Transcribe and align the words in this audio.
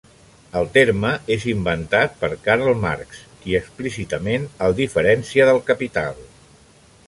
El 0.61 0.69
terme 0.77 1.11
és 1.35 1.45
inventat 1.51 2.15
per 2.23 2.29
Karl 2.47 2.73
Marx 2.87 3.21
qui 3.43 3.57
explícitament 3.61 4.49
el 4.69 4.77
diferencia 4.83 5.51
del 5.51 5.63
capital. 5.73 6.23